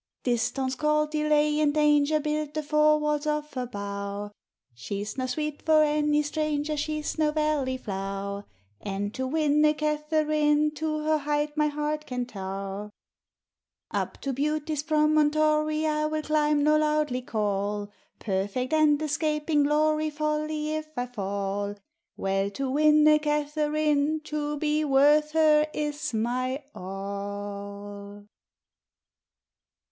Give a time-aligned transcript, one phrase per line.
[0.23, 4.31] Distaunce, cold, delay, and danger, Build the four walles of her bower;
[4.73, 8.45] She's noe Sweete for any stranger, She's noe valley flower:
[8.81, 12.89] And to winne Katheryn, To her height my heart can Tower!
[13.93, 20.71] Uppe to Beautie's promontory I will climb, nor loudlie call Perfect and escaping glory Folly,
[20.71, 21.75] if I fall:
[22.17, 24.21] Well to winne Katheryn!
[24.23, 28.25] To be worth her is my all.